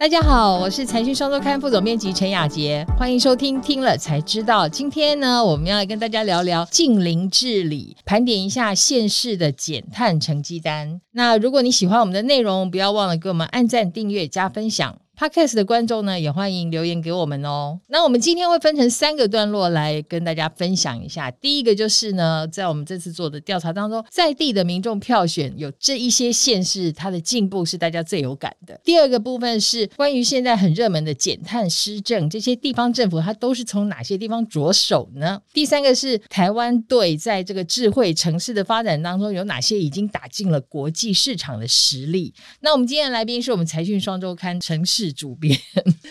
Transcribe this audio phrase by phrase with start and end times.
[0.00, 4.68] 大家好，我是财讯双周刊副总编辑陈雅杰，欢迎收听听了才知道。
[4.68, 11.00] 今天呢，我们要来跟大家聊聊近邻治理，盘点一下县市的减碳成绩单。
[11.10, 15.00] 那如果你喜欢我们的内容，不要忘了给我们按赞、订阅、加分享。
[15.18, 17.80] Podcast 的观众呢，也欢迎留言给我们哦。
[17.88, 21.28] 那我们今天会分成三个段落来跟大家分享一下。
[21.28, 28.80] 第一个就是呢，在我们这次做的调查当中，在地的民众票选有这一些县市，它的进步是大家最有感的。
[28.84, 35.42] 第二个部分是关于现在很热门的减碳施政，这些地方政府它都是从哪些地方着手呢？
[35.52, 42.32] 第三个是台湾队在这个智慧城市的发展当中有哪些已经打进了国际市场的实力？
[42.60, 45.07] 那我们今天的来宾是我们财讯双周刊城市。
[45.12, 45.58] 主编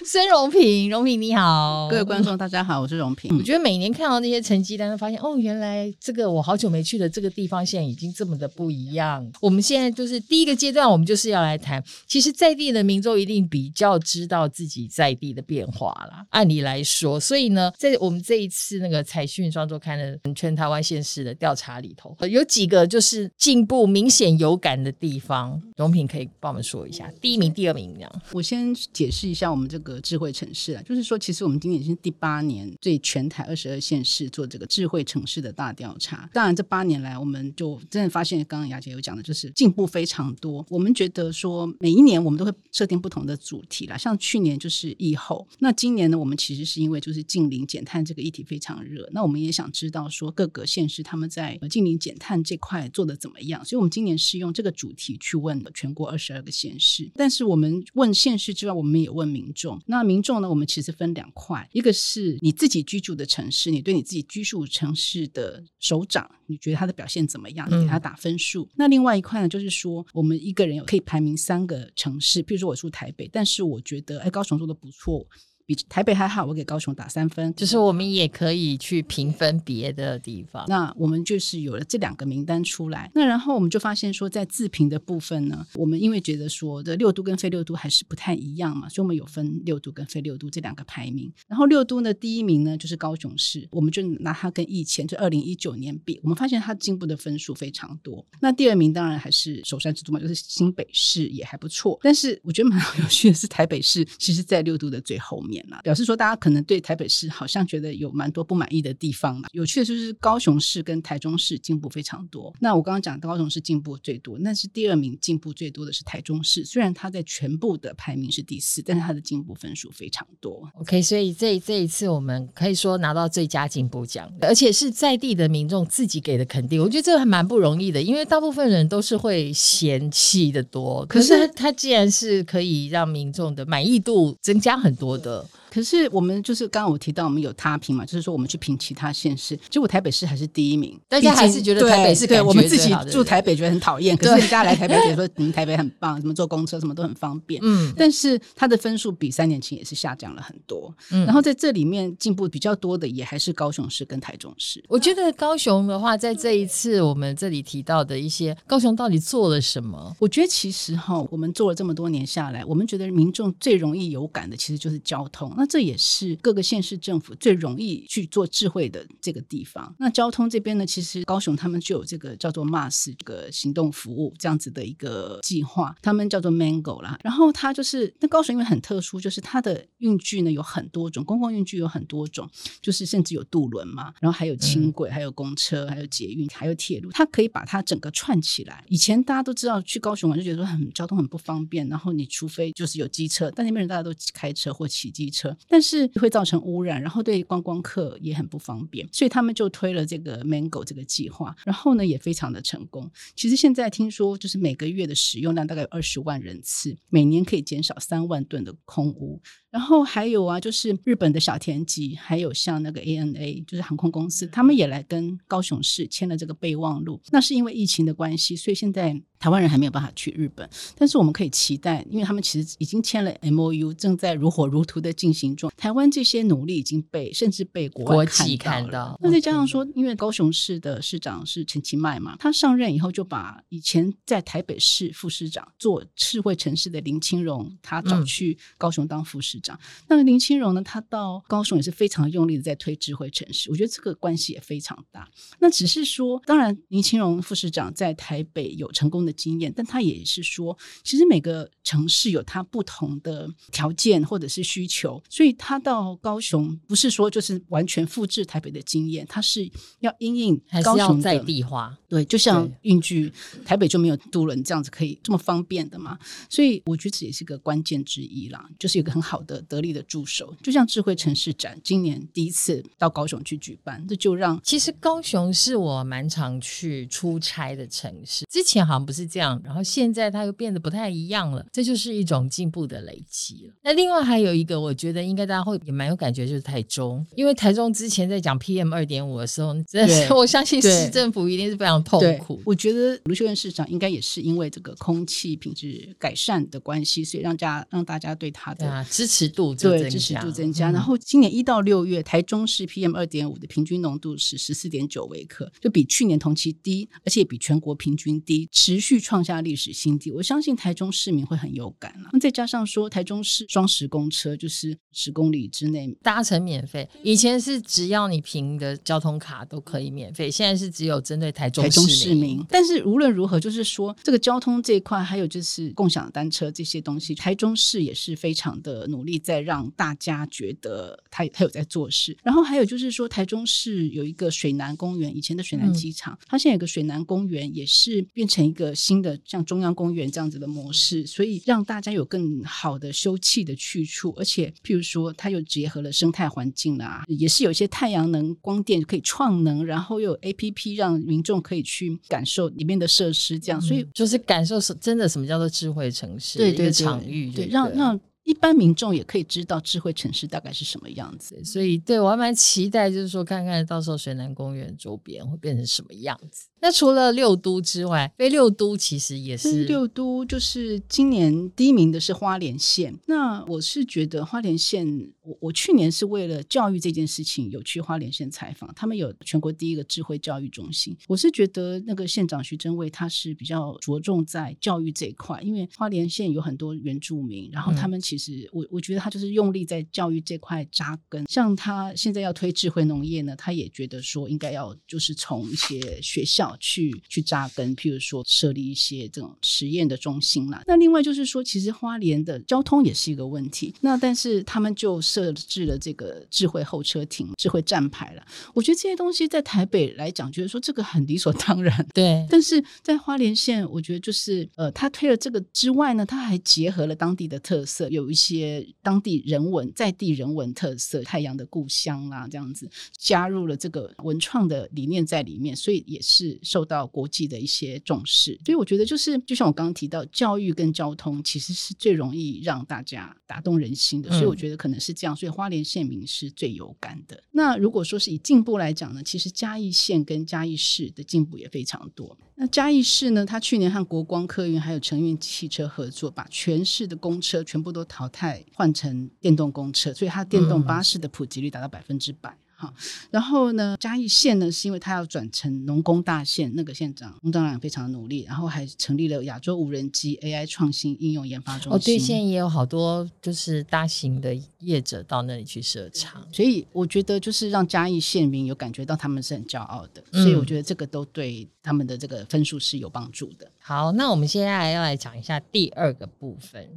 [0.05, 3.35] 孙荣平，荣平你好，各位观众大家好，我是荣平。
[3.37, 9.29] 我觉得每年看到那些成绩单，发现哦，原来这个我好久没去的这个地方，现在已经这么的不一样。
[9.41, 16.25] 我们现在就是第一个阶段，我们就是要来谈，其实在地的民众一定比较知道自己在地的变化啦。
[16.29, 28.21] 按理来说，所以呢，在我们这一次那个财讯双周刊的全台湾县市的调查里头，有几个就是进步明显有感的地方，荣平可以帮我们说一下，第一名、第二名这样。
[28.31, 28.73] 我先。
[28.93, 36.29] 解释一下我们这个智慧城市啊，就是说，其实我们今年是第八年对全台二十二县市做这个智慧城市的大调查。
[36.33, 40.65] 当然，这八年来，我们就真的发现，刚刚雅姐有讲的，就是进步非常多。
[40.69, 57.09] 我们觉得说，每一年我们都会设定不同的主题啦，像去年就是疫后，那今年呢，我们其实是因为就是近邻减碳这个议题非常热，那我们也想知道说各个县市他们在近邻减碳这块做的怎么样，所以我们今年是用这个主题去问全国二十二个县市。
[57.15, 60.47] 但是我们问县市之外，我们也问民众，那民众呢？
[60.47, 67.67] 我们其实分两块，一个是你自己居住的城市，你对你自己居住城市的首长，你觉得他的表现怎么样？
[67.69, 68.69] 你给他打分数。
[68.75, 75.25] 那另外一块呢，就是说我们一个人有可以排名三个城市，比如说我住台北，但是我觉得哎，高雄做的不错。
[75.67, 77.53] 比台北还好，我给高雄打三分。
[77.53, 80.63] 就是我们也可以去评分别的地方。
[80.69, 83.11] 那我们就是有了这两个名单出来。
[83.13, 91.29] 那然后我们就发现说，在自评的部分呢，我们因为觉得说的六都跟非六都还是不太一样嘛，所以我们有分六都跟非六都这两个排名。
[91.49, 98.25] 然后六都呢，第一名呢就是高雄市，我们就拿它跟以前就二零一九年比，我们发现它进步的分数非常多。
[98.39, 101.99] 那第二名当然还是首善之都嘛，就是新北市也还不错。
[102.01, 105.56] 但是我觉得蛮 有趣的是，台北市其实在六都的最后面。
[105.83, 112.53] 表示说，大家可能对台北市好像觉得有蛮多不满意的地方有趣的就是高雄市跟台中市进步非常多。
[112.59, 116.65] 那我刚刚讲高雄市进步最多，那是第二名进步最多的是台中市。
[116.65, 120.69] 虽然它在全部的排名是第四，但是它的进步分数非常多。
[120.81, 126.81] OK，所以这这一次我们可以说拿到最佳进步奖，而且是在地的民众自己给的肯定。
[126.81, 131.05] 我觉得这个还蛮不容易的，因为大部分人都是会嫌弃的多。
[131.05, 135.46] 可是他既然是可以让民众的满意度增加很多的。
[135.77, 154.83] 可是我们就是刚刚我提到我们有他评嘛，就是说我们去评其他县市，结果台北市还是第一名，大家还是觉得台北市对我们自己住台北觉得很讨厌，可是人家来台北觉得说你们台北很棒，什么坐公车什么都很方便，嗯，但是它的分数比三年前也是下降了很多，嗯，然后在这里面进步比较多的也还是高雄市跟台中市。
[154.87, 160.11] 我觉得高雄的话，在这一次我们这里提到的一些高雄到底做了什么？
[160.17, 165.66] 我觉得其实哈，我们做了这么多年下来，我们觉得民众最容易有感的其实就是交通，那。
[165.67, 169.93] 这也是各个县市政府最容易去做智慧的这个地方。
[169.99, 177.19] 那交通这边呢，其实高雄他们就有这个叫做 MAS 这个行动服务这样子的一个计划，他们叫做 Mango 啦。
[177.23, 182.49] 然后它就是那高雄因为很特殊，就是它的运具呢有很多种，公共运具有很多种，
[182.81, 188.83] 就是甚至有渡轮嘛，然后还有轻轨，还有公车，还有捷运，还有铁路，它可以把它整个串起来。
[188.87, 195.46] 以前大家都知道去高雄玩就觉得说很交通很不方便，然后你除非就是有机车，但那边人大家都开车或骑机车。
[195.67, 203.09] 但是会造成污染，然后对观光客也很不方便，所以他们就推了这个 Mango 这个计划，然后呢也非常的成功。
[203.35, 209.41] 其实现在听说，就是每个月的使用量大概有二十万人次，每年可以减少三万吨的空污。
[209.69, 217.21] 然后还有啊，就是日本的小田急，还有像那个 ANA，就是航空公司，他们也来跟高雄市签了这个备忘录。
[217.31, 219.21] 那是因为疫情的关系，所以现在。
[219.39, 220.67] 台湾人还没有办法去日本，
[220.97, 225.71] 但是我们可以期待，因为他们其实已经签了 M O U，正在如火如荼的进行中。
[225.77, 228.25] 台湾这些努力已经被甚至被国外
[228.57, 229.15] 看到。
[229.21, 239.77] 那再加上说，因为高雄市的市长是陈其迈嘛，他上任以后就把以前在台北市副市长做智慧城市的林清荣，他找去高雄当副市长。
[240.07, 245.29] 那林清荣呢，他到高雄也是非常用力的在推智慧城市，我觉得这个关系也非常大。
[245.59, 249.17] 那只是说，当然林清荣副市长在台北有成功。
[249.27, 259.69] 的经验，但他也是说，其实每个城市有它不同的条件或者是需求，所以他到高雄不是说就是完全复制台北的经验，他是
[259.99, 261.97] 要因应高雄在地化。
[262.07, 263.33] 对，就像对运具，
[263.65, 266.17] 台北就没有渡轮这样子可以这么方便的嘛，
[266.49, 283.73] 所以我觉得这也是个关键之一啦，就是有个很好的得力的助手，就像智慧城市展今年第一次到高雄去举办，这就让其实高雄是我蛮常去出差的城市，之前好像不是这样，然后现在它又变得不太一样了，这就是一种进步的累积了。
[283.81, 292.61] 那另外还有一个，我觉得应该大家会也蛮有感觉，就是台中，因为台中之前在讲 PM 二点五的时候，真的是我相信市政府一定是非常痛苦。
[292.65, 300.89] 我觉得卢秀燕市长应该也是因为这个空气品质改善的关系，所以让家让大家对他的啊，支持度就增对支持度增加。
[300.89, 310.31] 嗯然后今年一到六月，台中市 PM 二点五的平均浓度是十四点九微克，就比去年同期低，而且比全国平均低，持续创下历史新低。
[310.31, 316.07] 我相信台中市民会很有感了、那再加上说，台中市双十公车就是十公里之内。
[316.23, 332.37] 搭乘免费，以前是只要你凭的交通卡都可以免费，现在是只有针对台中台中市市民，但是无论如何，就是说这个交通这一块，还有就是共享单车这些东西，台中市也是非常的努力，在让大家觉得他他有在做事。
[332.43, 361.61] 然后还有就是说，台中市有一个水南公园，以前的水南机场，它现在有个水南公园，也是变成一个新的像中央公园这样子的模式，所以让大家有更好的休憩的去处，而且譬如说，它又结合了生态环境啦，也是有一些太阳能光电可以创能，然后又有 A P P 让民众可以去感受里面的设施，这样，所以就是感受是真的什么叫做智慧城市对对对场域，对，不让让一般民众也可以知道智慧城市大概是什么样子。
[361.65, 366.69] 所以对我还蛮期待，就是说看看到时候水南公园周边会变成什么样子。
[366.79, 373.13] 那除了六都之外，非六都其实也是六都就是今年第一名的是花莲县。
[373.25, 375.05] 那我是觉得花莲县，
[375.41, 381.17] 我我去年是为了教育这件事情有去花莲县采访，他们有全国第一个智慧教育中心。
[381.27, 388.36] 我是觉得那个县长徐祯卫他是比较着重在教育这一块，因为花莲县有很多原住民，然后他们其实、
[388.71, 391.45] 我我觉得他就是用力在教育这块扎根。
[391.49, 400.83] 像他现在要推智慧农业呢，他也觉得说应该要就是从一些学校去去扎根，譬如说设立一些这种实验的中心啦。
[400.85, 403.93] 那另外就是说，其实花莲的交通也是一个问题。
[404.01, 408.43] 那但是他们就设置了这个智慧候车亭、智慧站牌了。
[408.73, 412.07] 我觉得这些东西在台北来讲，觉得说这个很理所当然。
[412.13, 428.59] 对但是在花莲县，我觉得就是呃，他推了这个之外呢，他还结合了当地的特色，有一些当地人文、在地人文特色，太阳的故乡啦，这样子加入了这个文创的理念在里面，所以也是受到国际的一些重视。
[428.65, 435.35] 所以我觉得就是，就像我刚刚提到，教育跟交通其实是最容易让大家打动人心的，所以我嗯觉得可能是这样。
[435.35, 437.41] 所以花莲县民是最有感的。
[437.51, 442.37] 那如果说是以进步来讲呢，其实嘉义县跟嘉义市的进步也非常多。
[442.59, 452.57] 那嘉义市呢，它去年和国光客运还有成运汽车合作，把全市的公车全部都淘汰，换成电动公车，所以它电动巴士的普及率达到百分之百。
[452.79, 452.93] 好，
[453.31, 461.91] 然后呢，嘉义县呢，是因为他要转成农工大县，那个县长翁当然非常努力，然后还成立了亚洲无人机 AI 创新应用研发中心。
[461.91, 466.47] 哦，对，现在也有好多就是大型的业者到那里去设厂。
[466.53, 473.67] 所以我觉得就是让嘉义县民有感觉到他们是很骄傲的，嗯所以我觉得这个都对他们的这个分数是有帮助的。
[473.79, 476.87] 好，那我们现在要来讲一下第二个部分。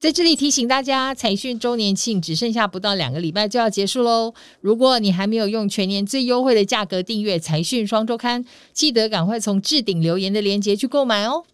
[0.00, 4.32] 在这里提醒大家，财讯周年庆只剩下不到两个礼拜就要结束喽。
[4.60, 11.44] 如果你还没有用全年最优惠的价格订阅财讯双周刊，记得赶快从置顶留言的链接去购买哦。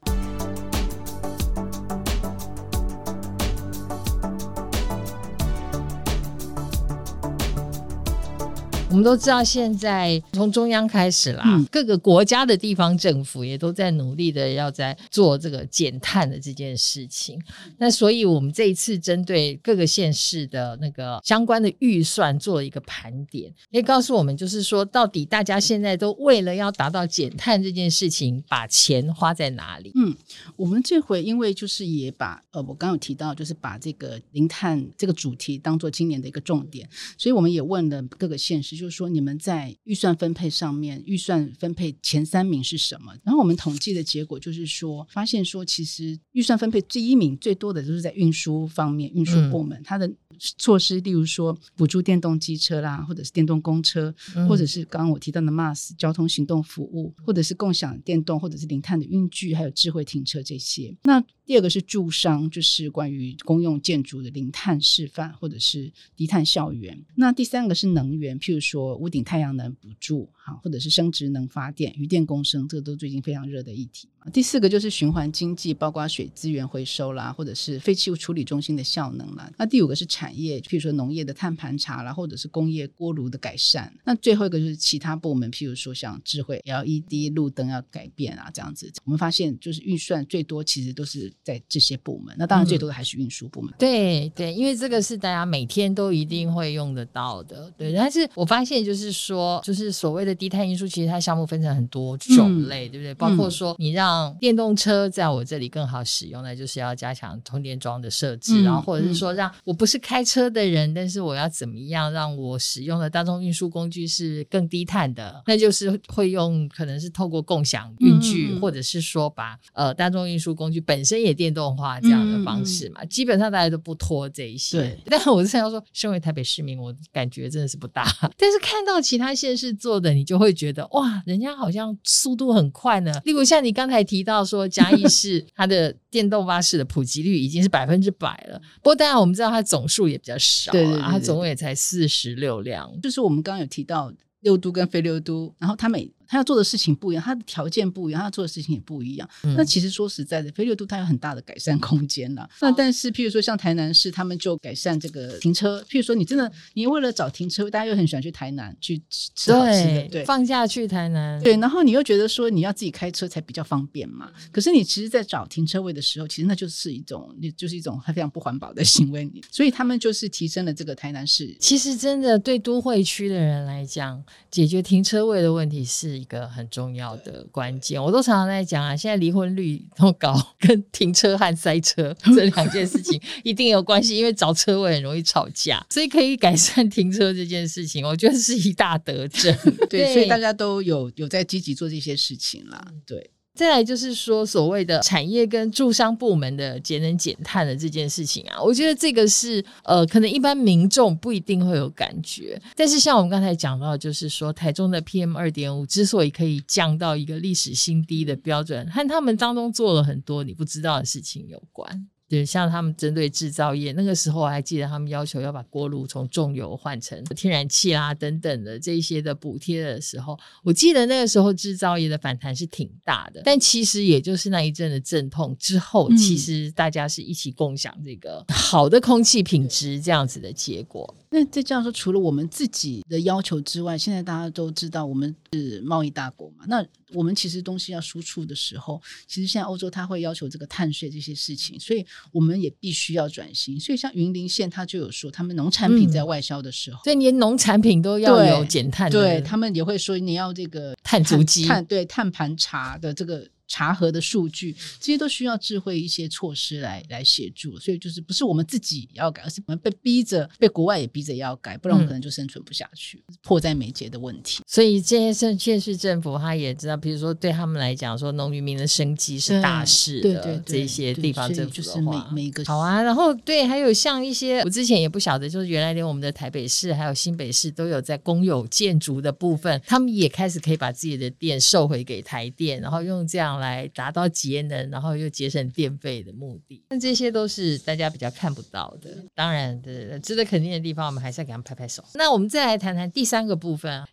[8.94, 17.42] 我们都知道，现在从中央开始啦，嗯各个国家的地方政府也都在努力的要在做这个减碳的这件事情。
[17.78, 29.90] 那所以，我们这一次针对各个县市的那个相关的预算做了一个盘点，可以告诉我们，就是说，到底大家现在都为了要达到减碳这件事情，把钱花在哪里？
[29.96, 30.14] 嗯，
[30.54, 43.12] 我们这回因为就是也把呃，我刚刚有提到，就是把这个零碳这个主题当做今年的一个重点，所以我们也问了各个县市，就是说你们在预算分配上面，预算分配前三名是什么？
[43.22, 50.10] 然后我们统计的结果就是说，发现说其实预算分配第一名最多的就是在运输方面，运输部门它的
[50.58, 54.12] 措施，例如说补助电动机车啦，或者是电动公车，
[54.48, 60.94] 或者是刚刚我提到的 MAS 交通行动服务，或者是共享电动或者是零碳的运具，还有智慧停车这些。
[61.04, 66.98] 那第二个是住商，就是关于公用建筑的零碳示范或者是低碳校园。
[67.14, 74.08] 那第三个是能源，譬如说屋顶太阳能补助，哈，或者是生殖能发电、余电共生，这个都最近非常热的议题。
[74.32, 79.52] 第四个就是循环经济，包括水资源回收啦，或者是废弃物处理中心的效能啦。
[79.58, 83.92] 那第五个是产业，譬如说农业的碳盘查啦，或者是工业锅炉的改善。
[84.02, 88.90] 那最后一个就是其他部门，譬如说像智慧 LED 路灯要改变啊，这样子。
[89.04, 92.34] 我们发现就是预算最多，其实都是在这些部门。
[92.38, 93.74] 那当然最多的还是运输部门。
[93.76, 97.68] 对对，因为这个是大家每天都一定会用得到的。
[97.76, 103.12] 对，但是我发现就是说，就是所谓的低碳运输，其实它项目分成很多种类，对不对？
[103.14, 115.42] 包括说你让让电动车在我这里更好使用那，就是要加强充电桩的设置，然后或者是说，让我不是开车的人，但是我要怎么样让我使用的大众运输工具是更低碳的？
[115.46, 123.04] 那就是会用可能是透过共享运具，或者是说把呃大众运输工具本身也电动化这样的方式嘛。
[123.06, 128.06] 基本上大家都不拖这一些， 但是我是要说，身为台北市民，我感觉真的是不大。
[128.38, 133.12] 但是看到其他县市做的，你就会觉得哇，人家好像速度很快呢。
[133.24, 134.04] 例如像你刚才。
[134.04, 142.86] 提到说嘉义 市它的电动巴士的普及率已经是百分之百了，不过当然我们知道它总数也比较少，对对，它总共也才四十六辆。
[143.00, 149.28] 就是我们刚刚有提到六都跟非六都，然后它每他要做的事情不一样，他的条件不一样，他要做的事情也不一样。
[149.56, 152.48] 那其实说实在的，飞六度它有很大的改善空间了。
[152.60, 155.80] 那但是，譬如说像台南市，他们就改善这个停车。
[155.88, 161.56] 譬如说，你真的你为了找停车位，大家又很喜欢去台南去吃好吃的，对，放假去台南，对。
[161.56, 164.30] 然后你又觉得说你要自己开车才比较方便嘛？
[164.50, 169.30] 可是你其实，在找停车位的时候，其实那就是一种，就是一种非常不环保的行为。
[169.50, 171.56] 所以他们就是提升了这个台南市。
[171.60, 176.94] 其实，真的对都会区的人来讲，解决停车位的问题是一个很重。
[176.94, 178.94] 要的关键，我都常常在讲啊。
[178.94, 189.52] 现在离婚率那么高，跟停车和塞车 这两件事情一定有关系，因为找车位很容易吵架，所以可以改善停车这件事情，我觉得是一大德政。
[189.90, 192.86] 对，所以大家都有有在积极做这些事情啦。
[193.04, 193.30] 对。
[193.54, 202.60] 再来就是说，所谓的产业跟驻商部门的节能减碳的这件事情啊，我觉得这个是呃，可能一般民众不一定会有感觉。
[202.74, 212.08] 但是像我们刚才讲到，就是说台中的 PM 二点五之所以可以降到一个历史新低的标准，和他们当中做了很多你不知道的事情有关。
[212.34, 223.40] 对，像他们针对制造业，那个时候我还记得他们要求要把锅炉从重油换成天然气啦等等的这些的补贴的时候，我记得那个时候制造业的反弹是挺大的。
[223.44, 231.14] 但其实也就是那一阵的阵痛之后，其实大家是一起共享这个好的空气品质这样子的结果。
[231.30, 236.84] 那再这样说，除了我们自己的要求之外，现在大家都知道我们是贸易大国嘛，那
[237.14, 242.04] 我们其实东西要输出的时候，其实现在欧洲它会要求这个碳税这些事情，所以。
[242.32, 253.46] 我们也必须要转型，所以像云林县，他就有说，他们农产品在外销的时候，所以连农产品都要有减碳，对他们也会说你要这个碳足迹，碳对碳盘查的这个。
[253.66, 264.62] 查核的数据，这些都需要智慧一些措施来来协助，所以就是不是我们自己要改，而是我们被逼着，被国外也逼着要改，不然我们可能就生存不下去，迫在眉睫的问题。
[264.66, 273.00] 所以这些县县市政府他也知道，比如说对他们来讲，说农渔民的生计是大事的，这些地方政府就是每每一个好啊。
[273.00, 283.53] 然后对，还有像一些我之前也不晓得，就是原来连我们的台北市还有新北市都有在公有建筑的部分，他们也开始可以把自己的电售回给台电，然后用这样。
[283.58, 289.24] 来达到节能，然后又节省电费的目的，那这些都是大家比较看不到的。
[289.34, 292.04] 当然，的值得肯定的地方，我们还是要给他们拍拍手。
[292.14, 294.04] 那我们再来谈谈第三个部分。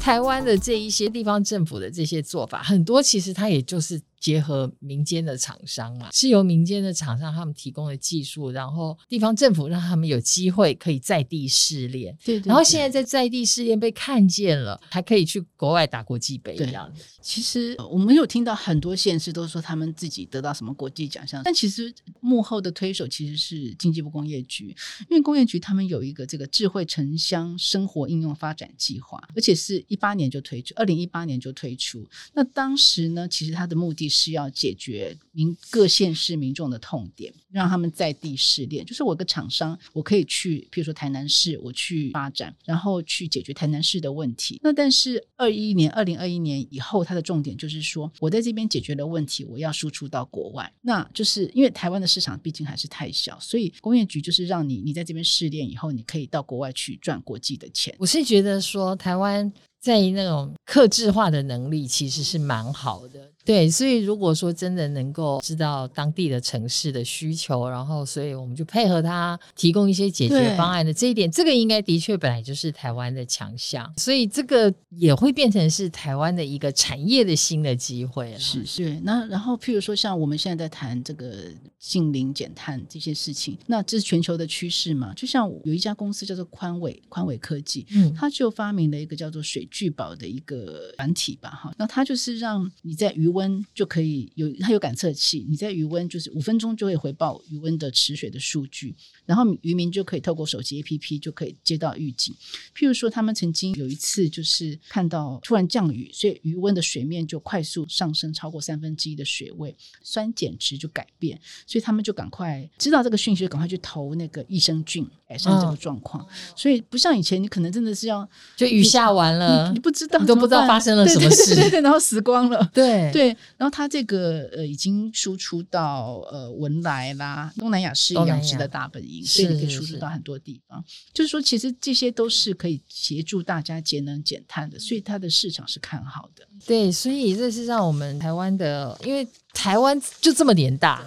[0.00, 4.00] 台湾的这一些地方政府的这些做法，很多其实它也就是。
[4.20, 17.04] 结合民间的厂商嘛，是由民间的厂商他们提供的技术，然后地方政府让他们有机会可以在地试炼，对对，然后现在在在地试炼被看见了，还可以去国外打国际杯这样子。
[17.22, 24.74] 其实我们有听到很多县市都说他们自己得到什么国际奖项，但其实幕后的推手其实是经济部工业局，
[25.08, 32.04] 因为工业局他们有一个这个智慧城乡生活应用发展计划，而且是一八年就推出，二零一八年就推出。
[32.32, 34.07] 那当时呢，其实它的目的。
[34.08, 38.84] 是要解决民各县市民众的痛点，让他们在地试炼。
[38.84, 44.58] 就是我个厂商，我可以去，譬如说台南市，我去发展，然后去解决台南市的问题。
[44.62, 50.72] 那但是二一年、二零二一年以后，它的重点就是说，我在这边解决了问题，我要输出到国外。
[50.80, 57.94] 那就是因为台湾的市场毕竟还是太小，所以工业局就是让你你在这边试炼以后，你可以到国外去赚国际的钱。
[57.98, 59.52] 我是觉得说台湾。
[59.80, 63.30] 在那种克制化的能力其实是蛮好的。
[63.44, 78.38] 对，所以如果说真的能够知道当地的城市的需求，然后所以我们就配合他提供一些解决方案的这一点，这个应该的确本来就是台湾的强项，所以这个也会变成是台湾的一个产业的新的机会了。
[78.38, 81.36] 是是，那然后譬如说像我们现在在谈这个
[81.78, 85.14] 近零减碳这些事情，那这是全球的趋势嘛？
[85.14, 98.94] 就像有一家公司叫做宽伟宽伟科技，嗯，它就发明了一个叫做水聚宝的一个软体吧，哈，那它就是让你在余温就可以有，它有感测器，你在余温就是五分钟就会回报余温的池水的数据，
[99.24, 102.34] 然后渔民就可以透过手机 APP 就可以接到预警。
[102.74, 116.26] 譬如说，他们曾经有一次就是看到突然降雨，所以余温的水面就快速上升超过三分之一的水位，酸碱值就改变，所以他们就赶快知道这个讯息，就赶快去投那个益生菌改善这个状况。
[116.56, 123.26] 所以不像以前，你可能真的是要就雨下完了，你不知道，你都不知道发生了什么事，对对，然后死光了，对对。
[123.58, 130.82] 然后它这个呃已经输出到呃文莱啦，东南亚是养殖的大本营，所以你可以输出到很多地方。
[131.12, 136.48] 就是说，其实这些都是可以协助大家节能减碳的，所以它的市场是看好的。
[136.66, 141.04] 对，所以这是让我们台湾的，因为台湾就这么点大。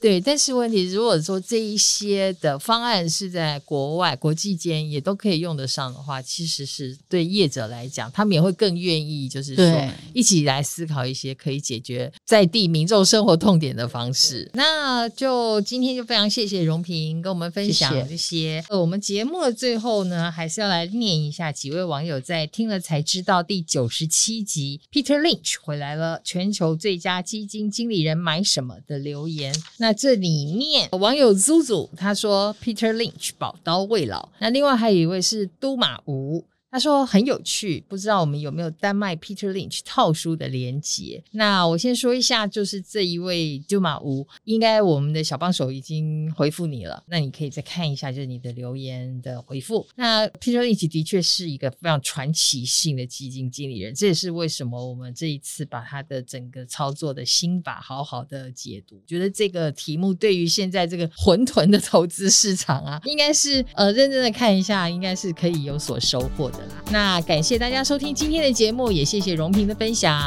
[0.00, 14.50] 对，但是问题如果说这一些的方案是在国外、国际间也都可以用得上的话，其实是对业者来讲，他们也会更愿意，就是说一起来思考一些可以解决在地民众生活痛点的方式。
[14.54, 18.64] 那就今天就非常谢谢荣平跟我们分享这些。
[18.70, 29.54] 呃，我们节目的最后呢，还是要来念一下几位网友在听了才知道第九十七集 Peter Lynch 回来了，全球最佳基金经理人买什么的留言。
[29.76, 36.44] 那这里面网友 Zuzu 他说 Peter Lynch 宝刀未老，那另外还有一位是都马吴。
[36.70, 41.22] 他说很有趣，不知道我们有没有丹麦 Peter Lynch 套书的连接？
[41.32, 49.84] 那我先说一下，就是这一位就马乌，应该我们的小帮手已经回复你了，那你可以再看一下，就是你的留言的回复。
[49.96, 59.02] 那 Peter Lynch 的确是一个非常传奇性的基金经理人，这也是为什么我们这一次把他的整个操作的心法好好的解读。
[59.06, 66.59] 觉得这个题目对于现在这个混沌的投资市场啊，应该是呃认真的看一下，应该是可以有所收获的。
[66.90, 70.20] 那感谢大家收听今天的节目，也谢谢荣平的分享。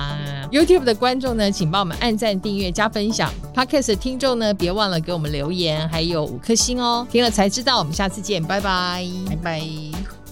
[0.52, 3.32] YouTube 的观众呢，请帮我们按赞、订阅、加分享。
[3.54, 7.06] Podcast 的听众呢，别忘了给我们留言，还有五颗星哦。
[7.12, 10.23] 听了才知道，我们下次见，拜拜，拜拜。